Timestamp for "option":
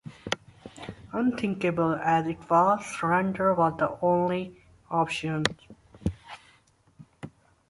4.89-5.43